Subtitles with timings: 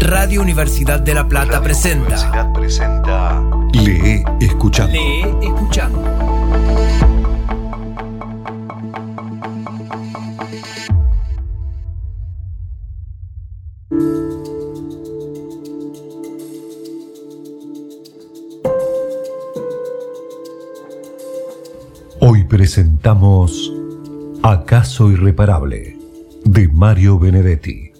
[0.00, 2.04] Radio Universidad de La Plata presenta.
[2.04, 3.42] Universidad presenta.
[3.72, 4.92] Lee escuchando.
[4.92, 6.02] Lee escuchando.
[22.20, 23.72] Hoy presentamos
[24.42, 25.96] Acaso Irreparable
[26.44, 27.95] de Mario Benedetti.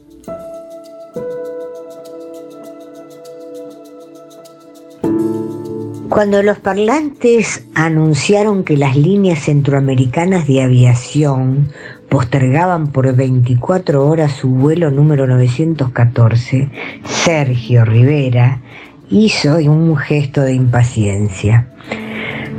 [6.16, 11.68] Cuando los parlantes anunciaron que las líneas centroamericanas de aviación
[12.08, 16.70] postergaban por 24 horas su vuelo número 914,
[17.04, 18.62] Sergio Rivera
[19.10, 21.68] hizo un gesto de impaciencia.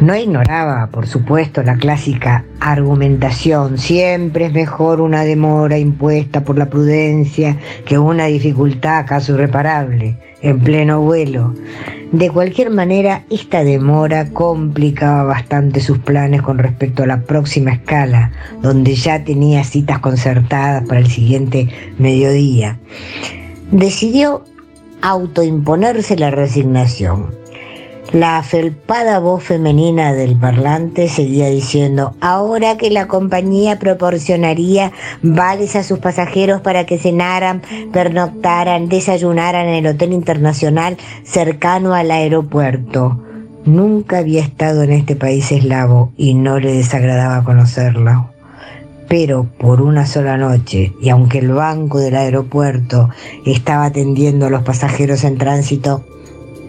[0.01, 6.69] No ignoraba, por supuesto, la clásica argumentación, siempre es mejor una demora impuesta por la
[6.69, 11.55] prudencia que una dificultad acaso irreparable en pleno vuelo.
[12.11, 18.31] De cualquier manera, esta demora complicaba bastante sus planes con respecto a la próxima escala,
[18.61, 22.79] donde ya tenía citas concertadas para el siguiente mediodía.
[23.71, 24.45] Decidió
[25.01, 27.35] autoimponerse la resignación.
[28.13, 35.83] La felpada voz femenina del parlante seguía diciendo, ahora que la compañía proporcionaría vales a
[35.83, 43.21] sus pasajeros para que cenaran, pernoctaran, desayunaran en el Hotel Internacional cercano al aeropuerto.
[43.65, 48.29] Nunca había estado en este país eslavo y no le desagradaba conocerlo.
[49.09, 53.09] Pero por una sola noche, y aunque el banco del aeropuerto
[53.45, 56.05] estaba atendiendo a los pasajeros en tránsito,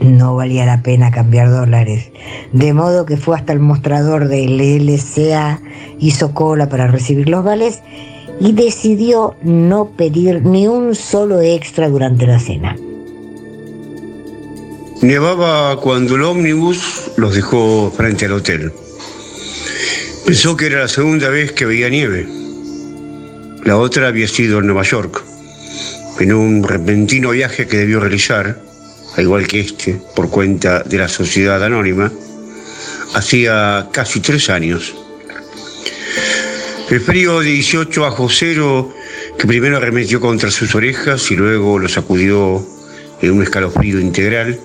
[0.01, 2.11] no valía la pena cambiar dólares.
[2.53, 5.61] De modo que fue hasta el mostrador del LCA,
[5.99, 7.81] hizo cola para recibir los vales
[8.41, 12.77] y decidió no pedir ni un solo extra durante la cena.
[15.03, 18.73] Nevaba cuando el ómnibus los dejó frente al hotel.
[20.27, 22.29] Pensó que era la segunda vez que veía nieve.
[23.65, 25.23] La otra había sido en Nueva York,
[26.21, 28.68] en un repentino viaje que debió realizar
[29.19, 32.13] al igual que este, por cuenta de la sociedad anónima,
[33.15, 34.95] hacía casi tres años.
[36.89, 38.95] El frío de 18 bajo cero,
[39.37, 42.65] que primero arremetió contra sus orejas y luego lo sacudió
[43.21, 44.57] en un escalofrío integral,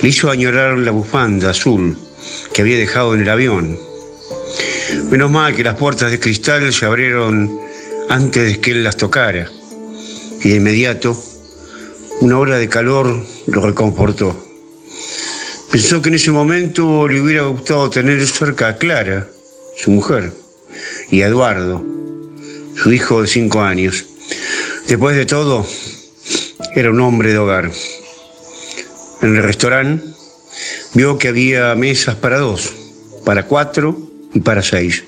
[0.00, 1.98] le hizo añorar la bufanda azul
[2.54, 3.78] que había dejado en el avión.
[5.10, 7.54] Menos mal que las puertas de cristal se abrieron
[8.08, 9.46] antes de que él las tocara,
[10.42, 11.31] y de inmediato
[12.22, 14.36] una hora de calor lo reconfortó.
[15.72, 19.28] Pensó que en ese momento le hubiera gustado tener cerca a Clara,
[19.76, 20.32] su mujer,
[21.10, 21.84] y a Eduardo,
[22.76, 24.04] su hijo de cinco años.
[24.86, 25.66] Después de todo,
[26.76, 27.72] era un hombre de hogar.
[29.20, 30.06] En el restaurante
[30.94, 32.72] vio que había mesas para dos,
[33.24, 33.98] para cuatro
[34.32, 35.02] y para seis.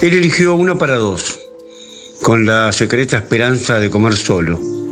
[0.00, 1.38] Él eligió una para dos,
[2.22, 4.83] con la secreta esperanza de comer solo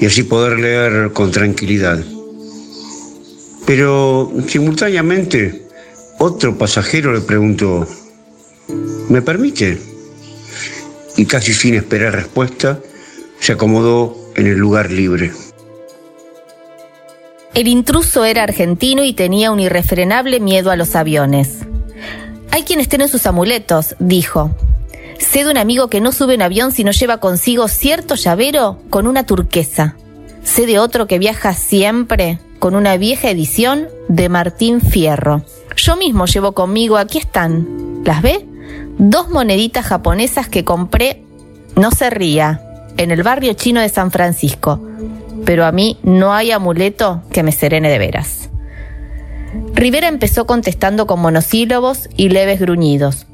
[0.00, 2.02] y así poder leer con tranquilidad.
[3.66, 5.66] Pero simultáneamente
[6.18, 7.86] otro pasajero le preguntó,
[9.08, 9.78] ¿me permite?
[11.16, 12.80] Y casi sin esperar respuesta,
[13.40, 15.32] se acomodó en el lugar libre.
[17.54, 21.58] El intruso era argentino y tenía un irrefrenable miedo a los aviones.
[22.50, 24.50] Hay quienes tienen sus amuletos, dijo.
[25.18, 28.78] Sé de un amigo que no sube un avión si no lleva consigo cierto llavero
[28.90, 29.96] con una turquesa.
[30.42, 35.42] Sé de otro que viaja siempre con una vieja edición de Martín Fierro.
[35.76, 38.46] Yo mismo llevo conmigo, aquí están, ¿las ve?
[38.98, 41.22] Dos moneditas japonesas que compré,
[41.76, 42.62] no se ría,
[42.96, 44.80] en el barrio chino de San Francisco.
[45.44, 48.50] Pero a mí no hay amuleto que me serene de veras.
[49.74, 53.26] Rivera empezó contestando con monosílabos y leves gruñidos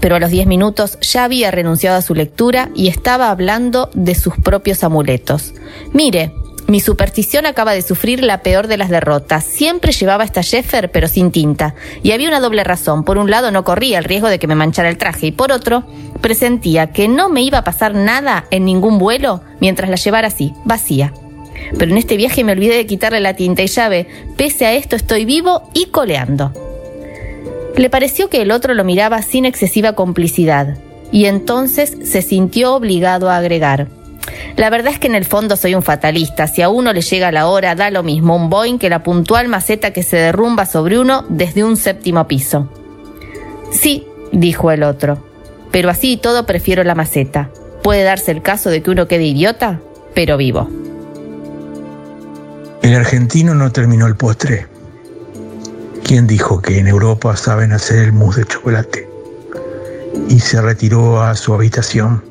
[0.00, 4.14] pero a los diez minutos ya había renunciado a su lectura y estaba hablando de
[4.14, 5.54] sus propios amuletos.
[5.92, 6.32] Mire,
[6.70, 9.44] mi superstición acaba de sufrir la peor de las derrotas.
[9.44, 11.74] Siempre llevaba esta Jeffer, pero sin tinta.
[12.04, 13.02] Y había una doble razón.
[13.02, 15.26] Por un lado, no corría el riesgo de que me manchara el traje.
[15.26, 15.82] Y por otro,
[16.20, 20.52] presentía que no me iba a pasar nada en ningún vuelo mientras la llevara así,
[20.64, 21.12] vacía.
[21.76, 24.06] Pero en este viaje me olvidé de quitarle la tinta y llave.
[24.36, 26.69] Pese a esto, estoy vivo y coleando.
[27.76, 30.76] Le pareció que el otro lo miraba sin excesiva complicidad,
[31.12, 33.88] y entonces se sintió obligado a agregar.
[34.56, 36.46] La verdad es que en el fondo soy un fatalista.
[36.46, 39.48] Si a uno le llega la hora, da lo mismo un Boeing que la puntual
[39.48, 42.68] maceta que se derrumba sobre uno desde un séptimo piso.
[43.72, 45.24] Sí, dijo el otro,
[45.70, 47.50] pero así y todo prefiero la maceta.
[47.82, 49.80] Puede darse el caso de que uno quede idiota,
[50.14, 50.68] pero vivo.
[52.82, 54.66] El argentino no terminó el postre.
[56.04, 59.08] ¿Quién dijo que en Europa saben hacer el mousse de chocolate?
[60.28, 62.22] Y se retiró a su habitación.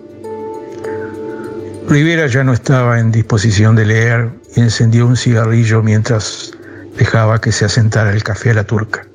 [1.87, 6.51] Rivera ya no estaba en disposición de leer y encendió un cigarrillo mientras
[6.97, 9.07] dejaba que se asentara el café a la turca.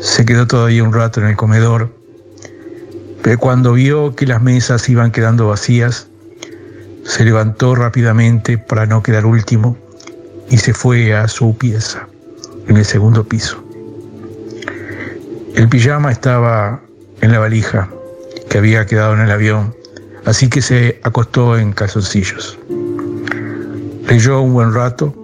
[0.00, 1.92] Se quedó todavía un rato en el comedor,
[3.22, 6.08] pero cuando vio que las mesas iban quedando vacías,
[7.04, 9.76] se levantó rápidamente para no quedar último
[10.50, 12.08] y se fue a su pieza,
[12.68, 13.62] en el segundo piso.
[15.54, 16.80] El pijama estaba
[17.20, 17.88] en la valija
[18.48, 19.74] que había quedado en el avión,
[20.24, 22.58] así que se acostó en calzoncillos.
[24.08, 25.14] Leyó un buen rato,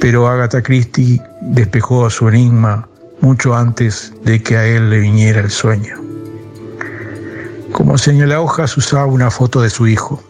[0.00, 2.88] pero Agatha Christie despejó su enigma
[3.20, 5.96] mucho antes de que a él le viniera el sueño.
[7.72, 10.22] Como señala hojas usaba una foto de su hijo.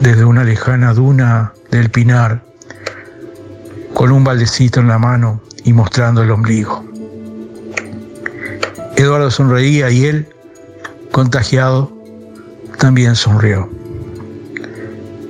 [0.00, 2.42] Desde una lejana duna del Pinar,
[3.94, 6.84] con un baldecito en la mano y mostrando el ombligo.
[8.96, 10.28] Eduardo sonreía y él,
[11.10, 11.92] contagiado,
[12.78, 13.68] también sonrió.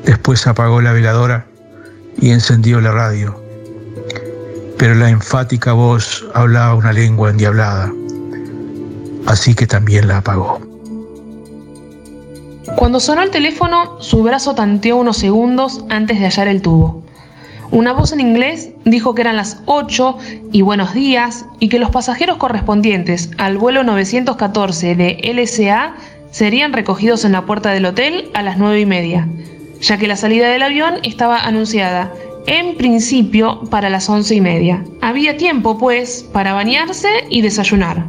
[0.05, 1.47] Después apagó la veladora
[2.19, 3.43] y encendió la radio
[4.83, 7.93] pero la enfática voz hablaba una lengua endiablada,
[9.27, 10.61] así que también la apagó.
[12.77, 17.02] Cuando sonó el teléfono, su brazo tanteó unos segundos antes de hallar el tubo.
[17.73, 20.19] Una voz en inglés dijo que eran las 8
[20.53, 25.95] y buenos días y que los pasajeros correspondientes al vuelo 914 de LSA
[26.31, 29.27] serían recogidos en la puerta del hotel a las 9 y media,
[29.81, 32.13] ya que la salida del avión estaba anunciada
[32.47, 34.85] en principio para las once y media.
[35.01, 38.05] Había tiempo, pues, para bañarse y desayunar.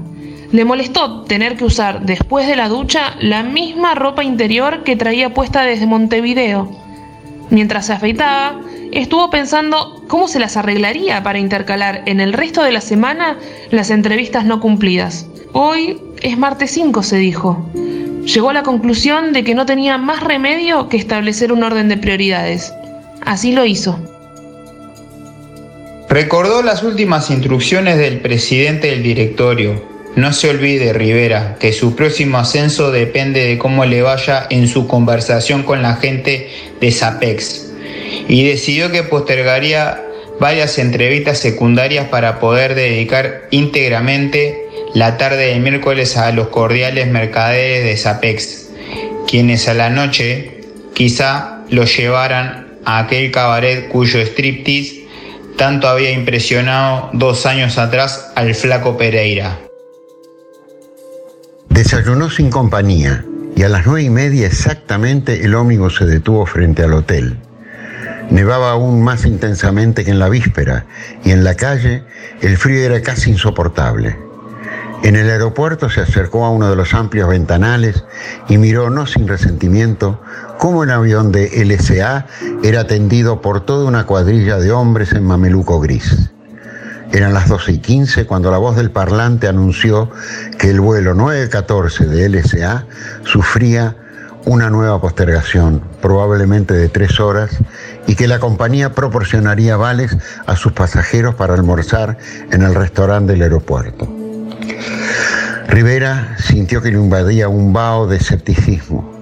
[0.52, 5.34] Le molestó tener que usar después de la ducha la misma ropa interior que traía
[5.34, 6.83] puesta desde Montevideo.
[7.50, 8.60] Mientras se afeitaba,
[8.92, 13.38] estuvo pensando cómo se las arreglaría para intercalar en el resto de la semana
[13.72, 15.28] las entrevistas no cumplidas.
[15.52, 17.70] Hoy es martes 5, se dijo.
[18.26, 21.98] Llegó a la conclusión de que no tenía más remedio que establecer un orden de
[21.98, 22.74] prioridades.
[23.22, 24.00] Así lo hizo.
[26.10, 29.93] Recordó las últimas instrucciones del presidente del directorio.
[30.16, 34.88] No se olvide, Rivera, que su próximo ascenso depende de cómo le vaya en su
[34.88, 36.50] conversación con la gente
[36.80, 37.72] de SAPEX.
[38.28, 40.00] Y decidió que postergaría
[40.40, 47.84] varias entrevistas secundarias para poder dedicar íntegramente la tarde de miércoles a los cordiales mercaderes
[47.84, 48.70] de SAPEX,
[49.28, 50.62] quienes a la noche
[50.94, 55.08] quizá lo llevaran a aquel cabaret cuyo striptease
[55.58, 59.60] tanto había impresionado dos años atrás al flaco Pereira.
[61.74, 63.26] Desayunó sin compañía
[63.56, 67.40] y a las nueve y media exactamente el ómnibus se detuvo frente al hotel.
[68.30, 70.86] Nevaba aún más intensamente que en la víspera
[71.24, 72.04] y en la calle
[72.42, 74.16] el frío era casi insoportable.
[75.02, 78.06] En el aeropuerto se acercó a uno de los amplios ventanales
[78.48, 80.22] y miró, no sin resentimiento,
[80.60, 82.28] cómo el avión de LSA
[82.62, 86.30] era atendido por toda una cuadrilla de hombres en mameluco gris.
[87.14, 90.10] Eran las 12 y 15 cuando la voz del parlante anunció
[90.58, 92.88] que el vuelo 914 de LSA
[93.24, 93.96] sufría
[94.46, 97.52] una nueva postergación, probablemente de tres horas,
[98.08, 100.18] y que la compañía proporcionaría vales
[100.48, 102.18] a sus pasajeros para almorzar
[102.52, 104.12] en el restaurante del aeropuerto.
[105.68, 109.14] Rivera sintió que le invadía un vaho de escepticismo.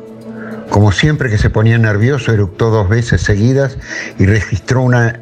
[0.70, 3.78] Como siempre que se ponía nervioso, eructó dos veces seguidas
[4.18, 5.20] y registró una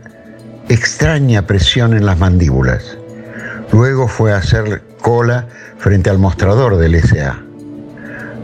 [0.70, 2.98] extraña presión en las mandíbulas.
[3.72, 5.48] Luego fue a hacer cola
[5.80, 7.40] frente al mostrador del SA.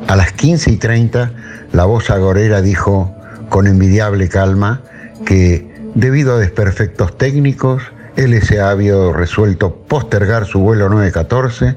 [0.08, 1.32] A las 15 y 30,
[1.72, 3.16] la voz agorera dijo
[3.50, 4.82] con envidiable calma
[5.26, 7.84] que, debido a desperfectos técnicos,
[8.18, 11.76] LSA había resuelto postergar su vuelo 914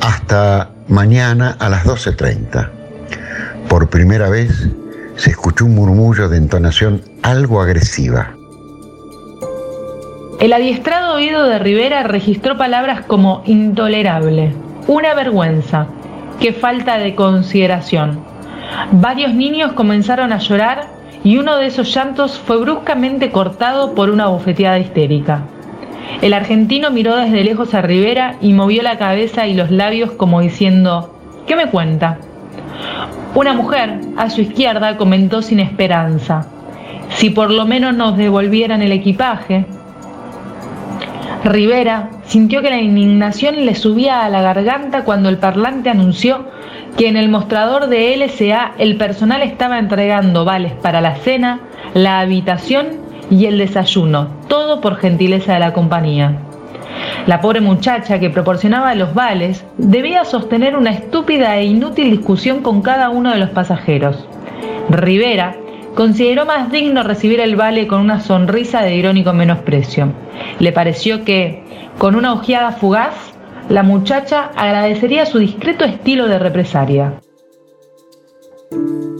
[0.00, 2.68] hasta mañana a las 12.30.
[3.68, 4.68] Por primera vez
[5.16, 8.34] se escuchó un murmullo de entonación algo agresiva.
[10.42, 14.52] El adiestrado oído de Rivera registró palabras como intolerable,
[14.88, 15.86] una vergüenza,
[16.40, 18.18] qué falta de consideración.
[18.90, 20.88] Varios niños comenzaron a llorar
[21.22, 25.42] y uno de esos llantos fue bruscamente cortado por una bofeteada histérica.
[26.22, 30.40] El argentino miró desde lejos a Rivera y movió la cabeza y los labios como
[30.40, 31.14] diciendo,
[31.46, 32.18] ¿qué me cuenta?
[33.36, 36.48] Una mujer a su izquierda comentó sin esperanza,
[37.10, 39.66] si por lo menos nos devolvieran el equipaje.
[41.44, 46.46] Rivera sintió que la indignación le subía a la garganta cuando el parlante anunció
[46.96, 51.60] que en el mostrador de LSA el personal estaba entregando vales para la cena,
[51.94, 56.38] la habitación y el desayuno, todo por gentileza de la compañía.
[57.26, 62.82] La pobre muchacha que proporcionaba los vales debía sostener una estúpida e inútil discusión con
[62.82, 64.28] cada uno de los pasajeros.
[64.90, 65.56] Rivera
[65.94, 70.12] consideró más digno recibir el vale con una sonrisa de irónico menosprecio.
[70.58, 71.62] Le pareció que,
[71.98, 73.14] con una ojeada fugaz,
[73.68, 77.20] la muchacha agradecería su discreto estilo de represaria.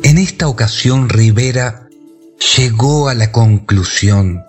[0.02, 1.88] En esta ocasión Rivera
[2.56, 4.42] llegó a la conclusión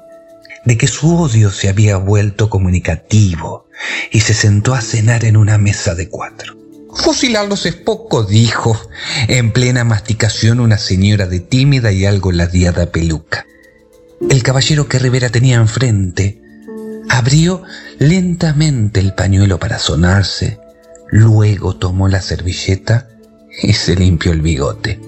[0.65, 3.67] de que su odio se había vuelto comunicativo
[4.11, 6.62] y se sentó a cenar en una mesa de cuatro.
[6.95, 8.79] Fusilarlos es poco, dijo,
[9.27, 13.45] en plena masticación una señora de tímida y algo ladeada peluca.
[14.29, 16.41] El caballero que Rivera tenía enfrente
[17.09, 17.63] abrió
[17.99, 20.59] lentamente el pañuelo para sonarse,
[21.09, 23.09] luego tomó la servilleta
[23.61, 24.99] y se limpió el bigote.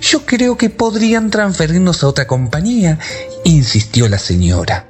[0.00, 2.98] Yo creo que podrían transferirnos a otra compañía,
[3.44, 4.88] insistió la señora.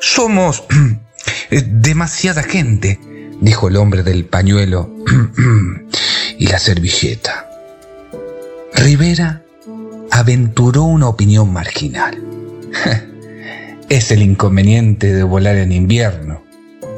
[0.00, 0.64] Somos
[1.50, 3.00] demasiada gente,
[3.42, 4.88] dijo el hombre del pañuelo
[6.38, 7.48] y la servilleta.
[8.74, 9.42] Rivera
[10.10, 12.18] aventuró una opinión marginal.
[13.88, 16.42] es el inconveniente de volar en invierno.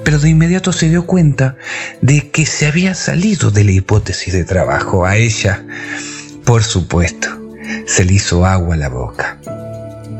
[0.04, 1.56] Pero de inmediato se dio cuenta
[2.02, 5.06] de que se había salido de la hipótesis de trabajo.
[5.06, 5.64] A ella,
[6.44, 7.28] por supuesto,
[7.86, 9.38] se le hizo agua a la boca.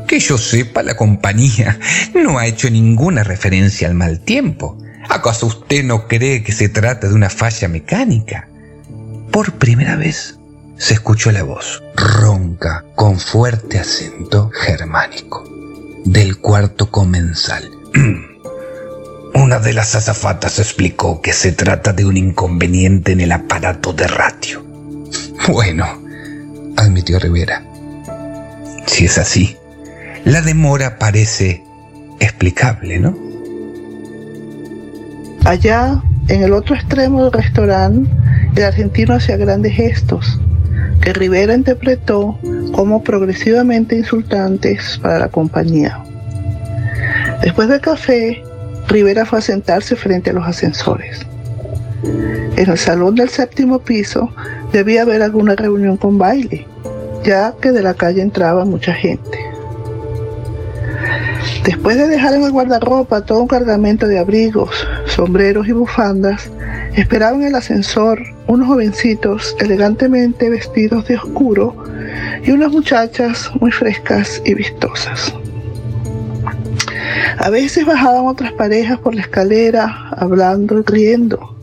[0.07, 1.79] Que yo sepa, la compañía
[2.15, 4.75] no ha hecho ninguna referencia al mal tiempo.
[5.09, 8.47] ¿Acaso usted no cree que se trata de una falla mecánica?
[9.31, 10.37] Por primera vez
[10.77, 15.43] se escuchó la voz, ronca, con fuerte acento germánico,
[16.03, 17.69] del cuarto comensal.
[19.33, 24.07] Una de las azafatas explicó que se trata de un inconveniente en el aparato de
[24.07, 24.65] ratio.
[25.49, 25.85] Bueno,
[26.77, 27.65] admitió Rivera.
[28.87, 29.57] Si es así,
[30.23, 31.63] la demora parece
[32.19, 33.24] explicable, ¿no?
[35.45, 38.09] Allá, en el otro extremo del restaurante,
[38.55, 40.39] el argentino hacía grandes gestos,
[41.01, 42.39] que Rivera interpretó
[42.71, 46.03] como progresivamente insultantes para la compañía.
[47.43, 48.41] Después del café,
[48.87, 51.19] Rivera fue a sentarse frente a los ascensores.
[52.57, 54.33] En el salón del séptimo piso
[54.73, 56.65] debía haber alguna reunión con baile,
[57.23, 59.44] ya que de la calle entraba mucha gente.
[61.65, 66.51] Después de dejar en el guardarropa todo un cargamento de abrigos, sombreros y bufandas,
[66.93, 71.75] esperaban en el ascensor unos jovencitos elegantemente vestidos de oscuro
[72.43, 75.33] y unas muchachas muy frescas y vistosas.
[77.39, 81.55] A veces bajaban otras parejas por la escalera, hablando y riendo,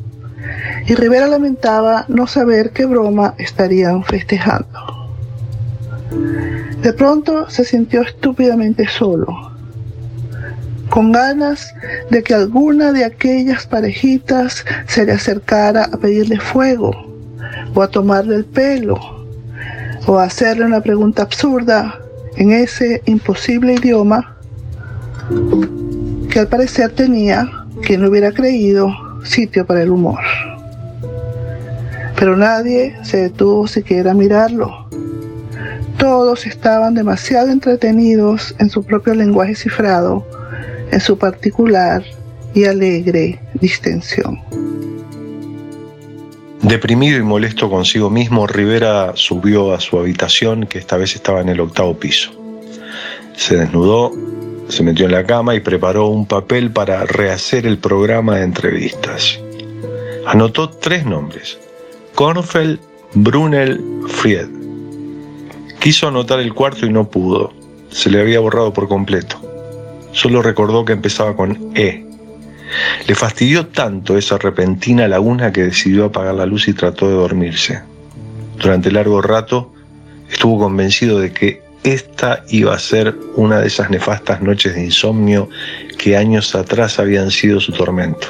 [0.85, 5.13] y Rivera lamentaba no saber qué broma estarían festejando.
[6.83, 9.52] De pronto se sintió estúpidamente solo
[10.93, 11.75] con ganas
[12.11, 16.93] de que alguna de aquellas parejitas se le acercara a pedirle fuego,
[17.75, 19.01] o a tomarle el pelo,
[20.07, 21.99] o a hacerle una pregunta absurda
[22.37, 24.37] en ese imposible idioma
[26.29, 27.49] que al parecer tenía,
[27.83, 28.93] quien no hubiera creído,
[29.25, 30.21] sitio para el humor.
[32.19, 34.89] Pero nadie se detuvo siquiera a mirarlo.
[35.97, 40.42] Todos estaban demasiado entretenidos en su propio lenguaje cifrado
[40.93, 42.05] en su particular
[42.55, 44.39] y alegre distensión.
[46.61, 51.49] Deprimido y molesto consigo mismo, Rivera subió a su habitación, que esta vez estaba en
[51.49, 52.31] el octavo piso.
[53.37, 54.13] Se desnudó,
[54.69, 59.41] se metió en la cama y preparó un papel para rehacer el programa de entrevistas.
[60.27, 61.59] Anotó tres nombres,
[62.15, 62.79] Kornfeld,
[63.15, 64.47] Brunel, Fried.
[65.81, 67.53] Quiso anotar el cuarto y no pudo,
[67.91, 69.52] se le había borrado por completo.
[70.13, 72.05] Solo recordó que empezaba con E.
[73.07, 77.83] Le fastidió tanto esa repentina laguna que decidió apagar la luz y trató de dormirse.
[78.59, 79.73] Durante largo rato
[80.31, 85.49] estuvo convencido de que esta iba a ser una de esas nefastas noches de insomnio
[85.99, 88.29] que años atrás habían sido su tormento.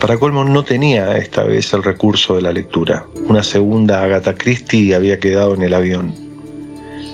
[0.00, 3.06] Para colmo no tenía esta vez el recurso de la lectura.
[3.28, 6.14] Una segunda Agatha Christie había quedado en el avión.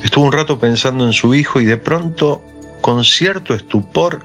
[0.05, 2.43] Estuvo un rato pensando en su hijo y de pronto
[2.83, 4.23] con cierto estupor,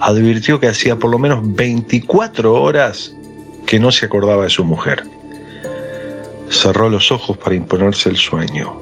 [0.00, 3.12] advirtió que hacía por lo menos 24 horas
[3.66, 5.02] que no se acordaba de su mujer.
[6.50, 8.80] Cerró los ojos para imponerse el sueño.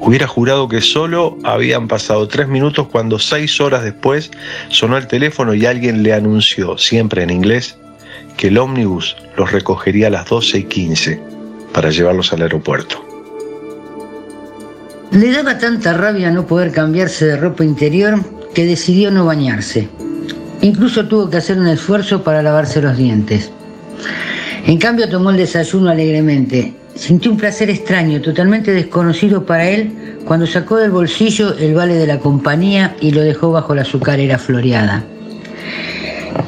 [0.00, 4.30] Hubiera jurado que solo habían pasado tres minutos cuando seis horas después
[4.70, 7.76] sonó el teléfono y alguien le anunció, siempre en inglés,
[8.38, 11.22] que el ómnibus los recogería a las 12 y 15
[11.74, 13.09] para llevarlos al aeropuerto.
[15.12, 18.20] Le daba tanta rabia no poder cambiarse de ropa interior
[18.54, 19.88] que decidió no bañarse.
[20.60, 23.50] Incluso tuvo que hacer un esfuerzo para lavarse los dientes.
[24.66, 26.74] En cambio tomó el desayuno alegremente.
[26.94, 32.06] Sintió un placer extraño, totalmente desconocido para él, cuando sacó del bolsillo el vale de
[32.06, 35.02] la compañía y lo dejó bajo la azucarera floreada.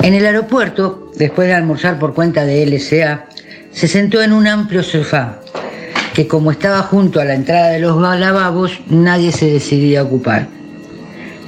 [0.02, 3.26] En el aeropuerto, después de almorzar por cuenta de LSA,
[3.72, 5.40] se sentó en un amplio sofá,
[6.14, 10.48] que como estaba junto a la entrada de los lavabos, nadie se decidía a ocupar.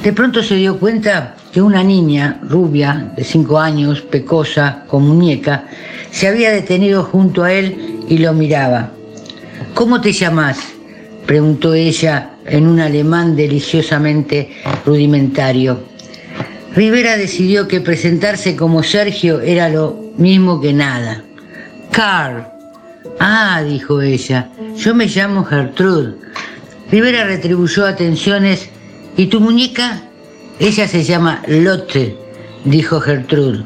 [0.02, 5.64] De pronto se dio cuenta que una niña rubia de cinco años, pecosa, con muñeca,
[6.10, 8.90] se había detenido junto a él y lo miraba.
[9.74, 10.58] ¿Cómo te llamas?
[11.26, 14.50] preguntó ella en un alemán deliciosamente
[14.84, 15.84] rudimentario.
[16.74, 21.22] Rivera decidió que presentarse como Sergio era lo mismo que nada.
[21.92, 22.53] Carl.
[23.20, 26.14] Ah, dijo ella, yo me llamo Gertrude.
[26.90, 28.68] Rivera retribuyó atenciones.
[29.16, 30.02] ¿Y tu muñeca?
[30.58, 32.16] Ella se llama Lotte,
[32.64, 33.64] dijo Gertrude.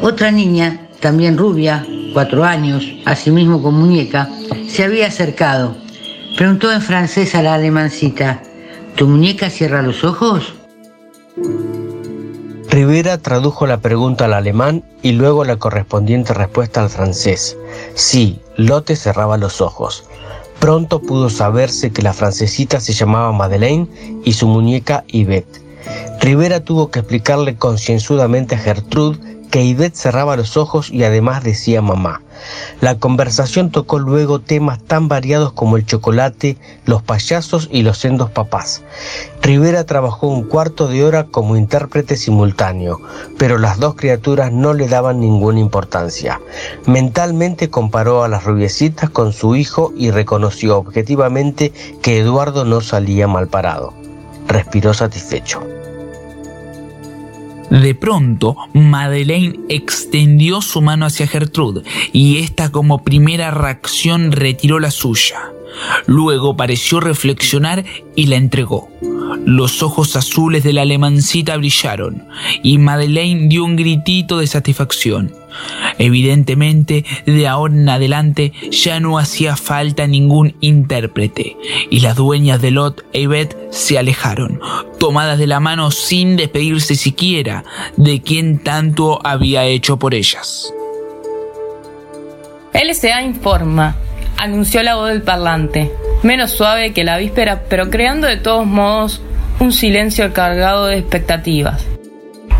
[0.00, 4.28] Otra niña, también rubia, cuatro años, asimismo con muñeca,
[4.68, 5.76] se había acercado.
[6.36, 8.42] Preguntó en francés a la alemancita,
[8.96, 10.54] ¿tu muñeca cierra los ojos?
[12.74, 17.56] Rivera tradujo la pregunta al alemán y luego la correspondiente respuesta al francés.
[17.94, 20.02] Sí, Lotte cerraba los ojos.
[20.58, 23.86] Pronto pudo saberse que la francesita se llamaba Madeleine
[24.24, 25.62] y su muñeca Yvette.
[26.20, 29.20] Rivera tuvo que explicarle concienzudamente a Gertrude
[29.54, 32.22] que cerraba los ojos y además decía mamá.
[32.80, 36.56] La conversación tocó luego temas tan variados como el chocolate,
[36.86, 38.82] los payasos y los sendos papás.
[39.42, 43.00] Rivera trabajó un cuarto de hora como intérprete simultáneo,
[43.38, 46.40] pero las dos criaturas no le daban ninguna importancia.
[46.86, 53.28] Mentalmente comparó a las rubiecitas con su hijo y reconoció objetivamente que Eduardo no salía
[53.28, 53.94] mal parado.
[54.48, 55.62] Respiró satisfecho.
[57.82, 61.82] De pronto, Madeleine extendió su mano hacia Gertrude
[62.12, 65.50] y ésta como primera reacción retiró la suya.
[66.06, 68.88] Luego pareció reflexionar y la entregó.
[69.44, 72.26] Los ojos azules de la alemancita brillaron
[72.62, 75.34] y Madeleine dio un gritito de satisfacción.
[75.98, 81.56] Evidentemente, de ahora en adelante ya no hacía falta ningún intérprete
[81.90, 84.60] y las dueñas de Lot e Yvette se alejaron,
[84.98, 87.64] tomadas de la mano sin despedirse siquiera
[87.96, 90.72] de quien tanto había hecho por ellas.
[92.72, 93.96] LSA informa,
[94.36, 95.92] anunció la voz del parlante,
[96.22, 99.22] menos suave que la víspera, pero creando de todos modos
[99.60, 101.84] un silencio cargado de expectativas.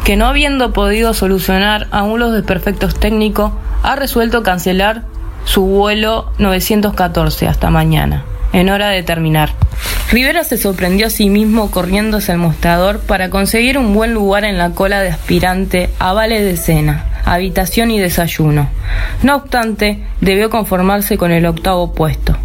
[0.05, 5.03] Que no habiendo podido solucionar aún los desperfectos técnicos, ha resuelto cancelar
[5.45, 9.51] su vuelo 914 hasta mañana, en hora de terminar.
[10.11, 14.45] Rivera se sorprendió a sí mismo corriendo hacia el mostrador para conseguir un buen lugar
[14.45, 18.69] en la cola de aspirante a vale de cena, habitación y desayuno.
[19.23, 22.37] No obstante, debió conformarse con el octavo puesto,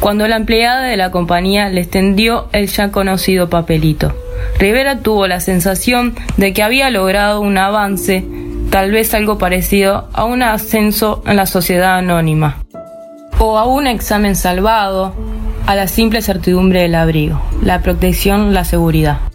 [0.00, 4.14] cuando la empleada de la compañía le extendió el ya conocido papelito.
[4.58, 8.24] Rivera tuvo la sensación de que había logrado un avance,
[8.70, 12.58] tal vez algo parecido a un ascenso en la sociedad anónima,
[13.38, 15.14] o a un examen salvado,
[15.66, 19.31] a la simple certidumbre del abrigo, la protección, la seguridad.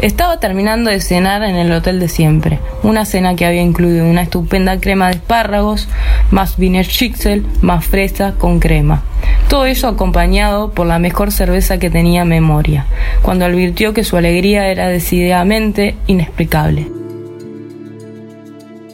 [0.00, 4.22] Estaba terminando de cenar en el hotel de siempre, una cena que había incluido una
[4.22, 5.88] estupenda crema de espárragos,
[6.30, 9.02] más Wiener Schnitzel, más fresa con crema.
[9.50, 12.86] Todo eso acompañado por la mejor cerveza que tenía memoria,
[13.20, 16.99] cuando advirtió que su alegría era decididamente inexplicable.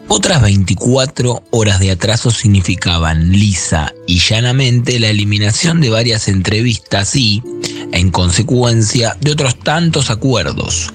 [0.08, 7.42] Otras 24 horas de atraso significaban lisa y llanamente la eliminación de varias entrevistas y,
[7.90, 10.92] en consecuencia, de otros tantos acuerdos.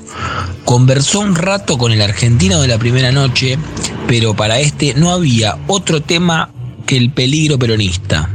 [0.64, 3.58] Conversó un rato con el argentino de la primera noche,
[4.08, 6.50] pero para este no había otro tema
[6.86, 8.30] que el peligro peronista.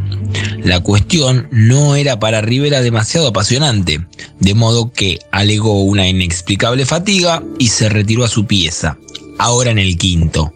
[0.62, 4.06] La cuestión no era para Rivera demasiado apasionante,
[4.40, 8.98] de modo que alegó una inexplicable fatiga y se retiró a su pieza,
[9.38, 10.52] ahora en el quinto.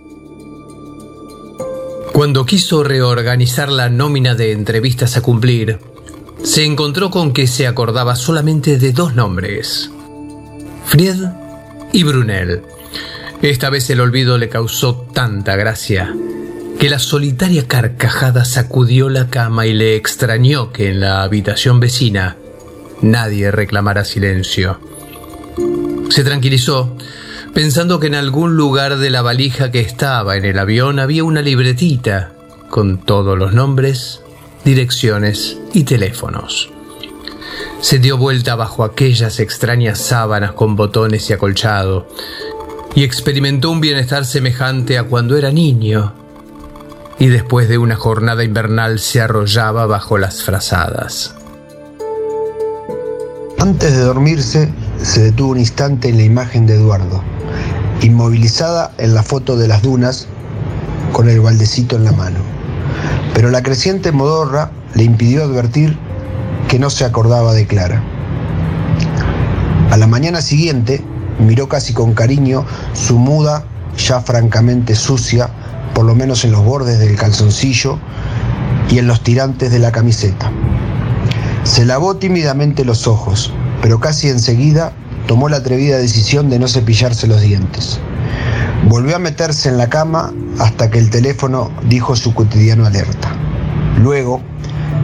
[2.12, 5.78] Cuando quiso reorganizar la nómina de entrevistas a cumplir,
[6.42, 9.90] se encontró con que se acordaba solamente de dos nombres,
[10.86, 11.16] Fried
[11.92, 12.62] y Brunel.
[13.42, 16.14] Esta vez el olvido le causó tanta gracia
[16.80, 22.36] que la solitaria carcajada sacudió la cama y le extrañó que en la habitación vecina
[23.02, 24.80] nadie reclamara silencio.
[26.08, 26.96] Se tranquilizó
[27.54, 31.42] pensando que en algún lugar de la valija que estaba en el avión había una
[31.42, 32.32] libretita
[32.68, 34.22] con todos los nombres,
[34.64, 36.70] direcciones y teléfonos.
[37.80, 42.06] Se dio vuelta bajo aquellas extrañas sábanas con botones y acolchado
[42.94, 46.14] y experimentó un bienestar semejante a cuando era niño
[47.18, 51.34] y después de una jornada invernal se arrollaba bajo las frazadas.
[53.58, 57.22] Antes de dormirse, se detuvo un instante en la imagen de Eduardo,
[58.02, 60.26] inmovilizada en la foto de las dunas
[61.12, 62.38] con el baldecito en la mano.
[63.34, 65.96] Pero la creciente modorra le impidió advertir
[66.68, 68.02] que no se acordaba de Clara.
[69.90, 71.02] A la mañana siguiente
[71.38, 73.64] miró casi con cariño su muda,
[73.96, 75.50] ya francamente sucia,
[75.94, 77.98] por lo menos en los bordes del calzoncillo
[78.88, 80.50] y en los tirantes de la camiseta.
[81.64, 84.92] Se lavó tímidamente los ojos, pero casi enseguida
[85.30, 88.00] tomó la atrevida decisión de no cepillarse los dientes.
[88.88, 93.30] Volvió a meterse en la cama hasta que el teléfono dijo su cotidiano alerta.
[94.02, 94.40] Luego,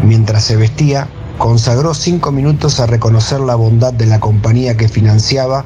[0.03, 1.07] mientras se vestía,
[1.39, 5.65] consagró cinco minutos a reconocer la bondad de la compañía que financiaba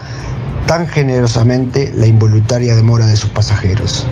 [0.67, 4.07] tan generosamente la involuntaria demora de sus pasajeros.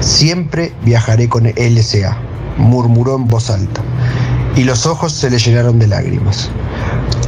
[0.00, 2.18] Siempre viajaré con LSA,
[2.58, 3.82] murmuró en voz alta,
[4.56, 6.50] y los ojos se le llenaron de lágrimas.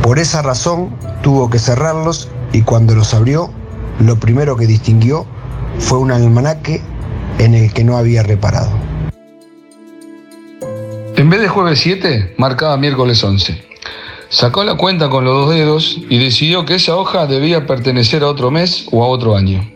[0.02, 0.90] Por esa razón
[1.22, 3.50] tuvo que cerrarlos y cuando los abrió,
[4.00, 5.26] lo primero que distinguió
[5.78, 6.82] fue un almanaque
[7.38, 8.70] en el que no había reparado.
[11.16, 13.60] En vez de jueves 7, marcaba miércoles 11.
[14.28, 18.28] Sacó la cuenta con los dos dedos y decidió que esa hoja debía pertenecer a
[18.28, 19.68] otro mes o a otro año.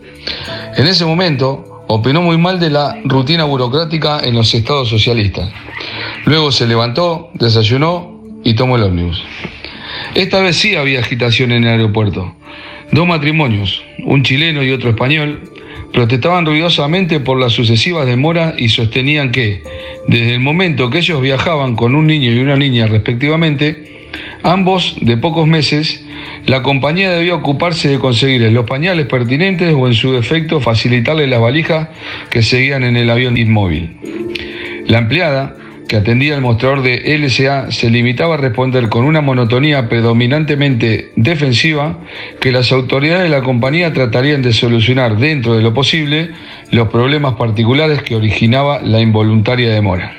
[0.76, 5.50] En ese momento, opinó muy mal de la rutina burocrática en los estados socialistas.
[6.26, 9.22] Luego se levantó, desayunó y tomó el ómnibus.
[10.14, 12.34] Esta vez sí había agitación en el aeropuerto.
[12.90, 15.40] Dos matrimonios, un chileno y otro español,
[15.90, 19.62] protestaban ruidosamente por las sucesivas demoras y sostenían que,
[20.08, 24.08] desde el momento que ellos viajaban con un niño y una niña respectivamente,
[24.42, 26.04] ambos de pocos meses,
[26.44, 31.40] la compañía debía ocuparse de conseguirles los pañales pertinentes o en su defecto facilitarles las
[31.40, 31.88] valijas
[32.28, 33.96] que seguían en el avión inmóvil.
[34.86, 35.56] La empleada,
[35.92, 41.98] que atendía el mostrador de LSA se limitaba a responder con una monotonía predominantemente defensiva
[42.40, 46.30] que las autoridades de la compañía tratarían de solucionar dentro de lo posible
[46.70, 50.16] los problemas particulares que originaba la involuntaria demora.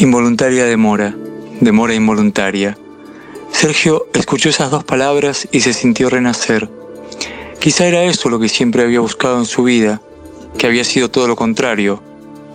[0.00, 1.14] Involuntaria demora,
[1.60, 2.76] demora involuntaria.
[3.52, 6.68] Sergio escuchó esas dos palabras y se sintió renacer.
[7.60, 10.00] Quizá era eso lo que siempre había buscado en su vida,
[10.58, 12.02] que había sido todo lo contrario,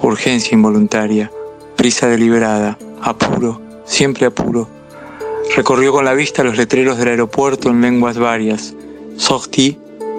[0.02, 1.32] urgencia involuntaria,
[1.76, 4.68] prisa deliberada, apuro, siempre apuro.
[5.56, 8.74] Recorrió con la vista los letreros del aeropuerto en lenguas varias.
[9.16, 9.78] Sortie,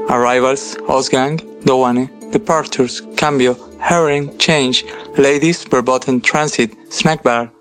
[0.08, 3.56] Arrivals, Ausgang, Douane, Departures, Cambio,
[3.88, 4.84] Herring, Change,
[5.16, 7.52] Ladies, Verboten, Transit, Snack Bar.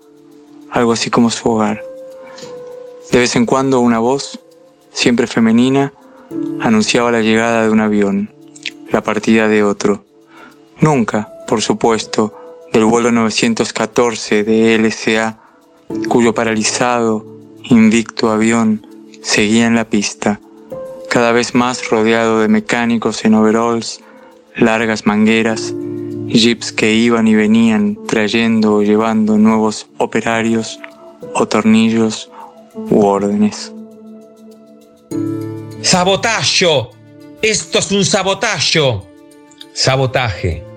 [0.70, 1.82] Algo así como su hogar.
[3.12, 4.38] De vez en cuando una voz,
[4.92, 5.92] siempre femenina,
[6.60, 8.30] anunciaba la llegada de un avión,
[8.90, 10.04] la partida de otro.
[10.80, 12.34] Nunca, por supuesto,
[12.74, 15.40] del vuelo 914 de LSA,
[16.08, 17.24] cuyo paralizado,
[17.64, 18.86] invicto avión
[19.22, 20.40] seguía en la pista,
[21.08, 24.00] cada vez más rodeado de mecánicos en overalls,
[24.56, 25.74] largas mangueras,
[26.26, 30.78] jeeps que iban y venían trayendo o llevando nuevos operarios
[31.34, 32.30] o tornillos
[32.74, 33.72] u órdenes.
[35.80, 36.66] ¡Sabotaje!
[37.40, 38.82] ¡Esto es un sabotaje!
[39.72, 40.67] Sabotaje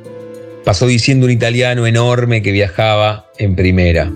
[0.63, 4.11] pasó diciendo un italiano enorme que viajaba en primera.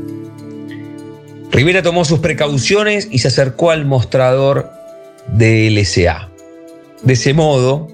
[1.51, 4.69] Rivera tomó sus precauciones y se acercó al mostrador
[5.27, 6.29] de LSA.
[7.03, 7.88] De ese modo,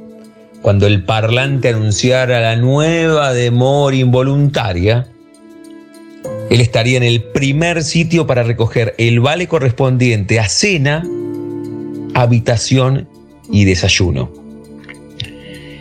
[0.61, 5.07] cuando el parlante anunciara la nueva demora involuntaria,
[6.49, 11.03] él estaría en el primer sitio para recoger el vale correspondiente a cena,
[12.13, 13.07] habitación
[13.49, 14.31] y desayuno.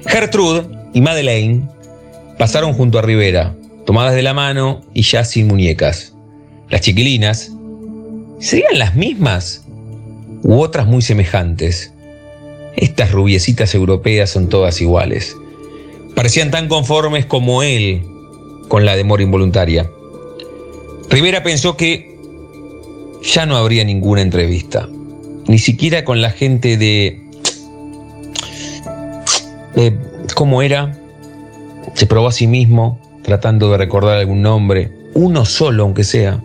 [0.06, 1.68] Gertrude y Madeleine
[2.40, 6.14] Pasaron junto a Rivera, tomadas de la mano y ya sin muñecas.
[6.70, 7.52] Las chiquilinas,
[8.38, 9.66] ¿serían las mismas?
[10.42, 11.92] U otras muy semejantes.
[12.76, 15.36] Estas rubiecitas europeas son todas iguales.
[16.16, 18.02] Parecían tan conformes como él
[18.68, 19.90] con la demora involuntaria.
[21.10, 22.16] Rivera pensó que
[23.22, 24.88] ya no habría ninguna entrevista,
[25.46, 27.20] ni siquiera con la gente de...
[29.74, 29.94] de
[30.34, 30.99] ¿Cómo era?
[31.94, 36.42] Se probó a sí mismo, tratando de recordar algún nombre, uno solo aunque sea,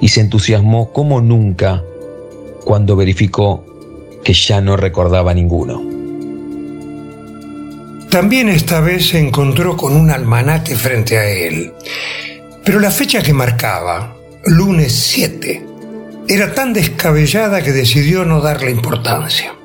[0.00, 1.82] y se entusiasmó como nunca
[2.64, 3.64] cuando verificó
[4.22, 5.82] que ya no recordaba ninguno.
[8.10, 11.72] También esta vez se encontró con un almanaque frente a él,
[12.64, 15.66] pero la fecha que marcaba, lunes 7,
[16.28, 19.57] era tan descabellada que decidió no darle importancia.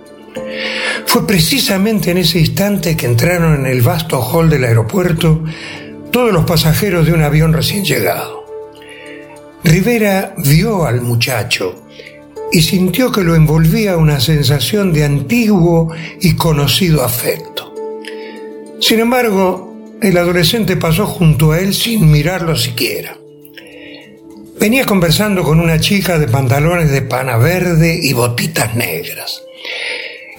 [1.06, 5.44] Fue precisamente en ese instante que entraron en el vasto hall del aeropuerto
[6.12, 8.46] todos los pasajeros de un avión recién llegado.
[9.64, 11.84] Rivera vio al muchacho
[12.52, 17.74] y sintió que lo envolvía una sensación de antiguo y conocido afecto.
[18.80, 23.18] Sin embargo, el adolescente pasó junto a él sin mirarlo siquiera.
[24.60, 29.42] Venía conversando con una chica de pantalones de pana verde y botitas negras.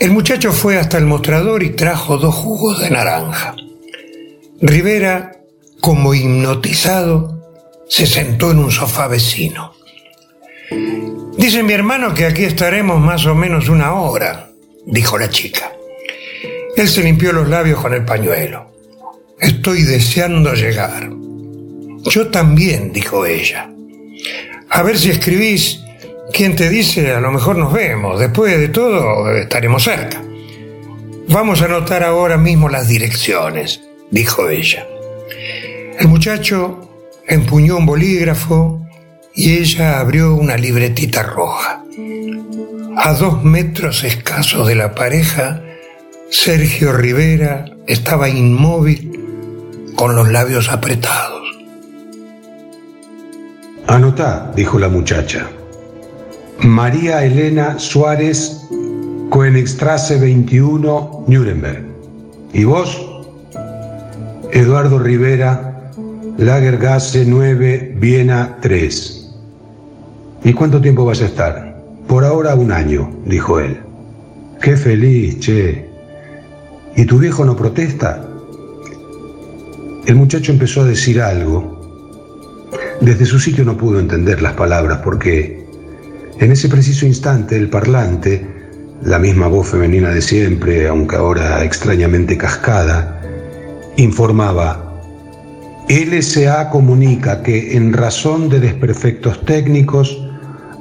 [0.01, 3.55] El muchacho fue hasta el mostrador y trajo dos jugos de naranja.
[4.61, 5.33] Rivera,
[5.81, 7.41] como hipnotizado,
[7.89, 9.73] se sentó en un sofá vecino.
[11.39, 14.51] Dice mi hermano que aquí estaremos más o menos una hora,
[14.87, 15.73] dijo la chica.
[16.77, 18.73] Él se limpió los labios con el pañuelo.
[19.39, 21.09] Estoy deseando llegar.
[22.05, 23.71] Yo también, dijo ella.
[24.71, 25.84] A ver si escribís.
[26.35, 27.13] ¿Quién te dice?
[27.13, 28.19] A lo mejor nos vemos.
[28.19, 30.21] Después de todo, estaremos cerca.
[31.29, 34.85] Vamos a anotar ahora mismo las direcciones, dijo ella.
[35.97, 36.91] El muchacho
[37.29, 38.85] empuñó un bolígrafo
[39.33, 41.85] y ella abrió una libretita roja.
[42.97, 45.63] A dos metros escasos de la pareja,
[46.31, 49.21] Sergio Rivera estaba inmóvil
[49.95, 51.43] con los labios apretados.
[53.87, 55.49] Anotá, dijo la muchacha.
[56.63, 58.67] María Elena Suárez,
[59.31, 61.85] Koenigstrasse 21, Nuremberg.
[62.53, 63.25] ¿Y vos?
[64.53, 65.91] Eduardo Rivera,
[66.39, 69.31] Lagergasse 9, Viena 3.
[70.45, 71.83] ¿Y cuánto tiempo vas a estar?
[72.07, 73.81] Por ahora un año, dijo él.
[74.61, 75.89] Qué feliz, che.
[76.97, 78.25] ¿Y tu viejo no protesta?
[80.07, 81.81] El muchacho empezó a decir algo,
[83.01, 85.64] desde su sitio no pudo entender las palabras porque
[86.41, 88.47] en ese preciso instante el parlante,
[89.03, 93.21] la misma voz femenina de siempre, aunque ahora extrañamente cascada,
[93.97, 94.85] informaba,
[95.89, 100.19] LSA comunica que en razón de desperfectos técnicos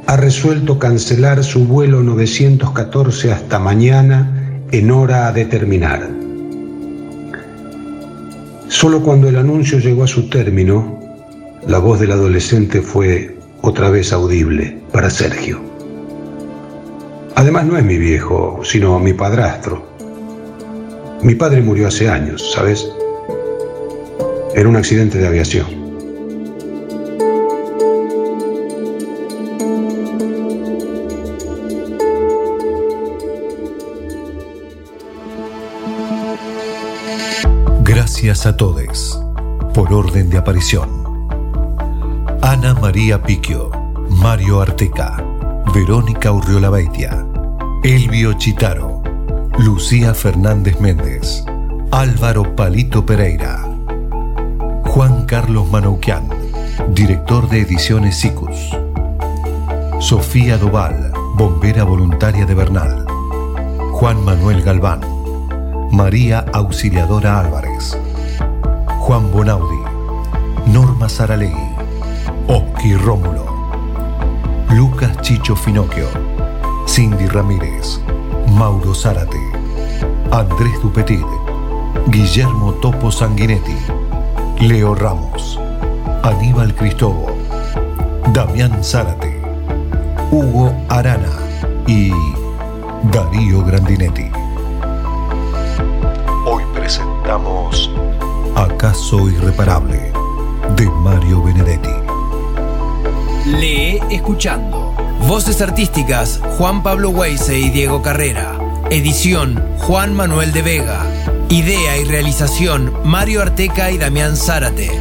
[0.08, 6.10] ha resuelto cancelar su vuelo 914 hasta mañana en hora a determinar.
[8.70, 11.00] Solo cuando el anuncio llegó a su término,
[11.68, 15.62] la voz del adolescente fue otra vez audible para Sergio.
[17.34, 19.82] Además no es mi viejo, sino mi padrastro.
[21.21, 22.91] Mi padre murió hace años, ¿sabes?
[24.54, 25.65] En un accidente de aviación.
[37.84, 39.21] Gracias a todos
[39.73, 41.03] por orden de aparición.
[42.54, 43.72] Ana María Piquio,
[44.22, 45.18] Mario Arteca,
[45.74, 47.26] Verónica Urriola Beitia,
[47.84, 49.02] Elvio Chitaro,
[49.58, 51.44] Lucía Fernández Méndez,
[51.89, 53.60] Álvaro Palito Pereira,
[54.86, 56.30] Juan Carlos Manouquian,
[56.89, 58.78] director de ediciones SICUS,
[60.00, 63.04] Sofía Doval, bombera voluntaria de Bernal,
[63.94, 65.02] Juan Manuel Galván,
[65.92, 67.98] María Auxiliadora Álvarez,
[69.00, 69.82] Juan Bonaudi,
[70.68, 71.73] Norma Saralegui,
[72.91, 73.46] Rómulo,
[74.72, 76.06] Lucas Chicho Finocchio,
[76.86, 78.02] Cindy Ramírez,
[78.50, 79.39] Mauro Zárate,
[80.32, 81.26] Andrés Dupetit,
[82.08, 83.78] Guillermo Topo Sanguinetti,
[84.60, 85.58] Leo Ramos,
[86.24, 87.28] Aníbal Cristobo,
[88.34, 89.41] Damián Zárate,
[90.30, 91.32] Hugo Arana
[91.88, 92.12] y
[93.13, 94.30] Darío Grandinetti.
[96.46, 97.89] Hoy presentamos
[98.56, 100.12] Acaso Irreparable
[100.76, 102.03] de Mario Benedetti.
[103.46, 104.96] Lee escuchando.
[105.28, 108.58] Voces artísticas Juan Pablo Weise y Diego Carrera.
[108.90, 111.06] Edición Juan Manuel de Vega.
[111.50, 114.92] Idea y realización Mario Arteca y Damián Zárate.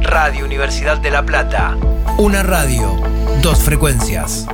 [0.00, 1.76] Radio Universidad de La Plata.
[2.18, 2.96] Una radio,
[3.42, 4.46] dos frecuencias.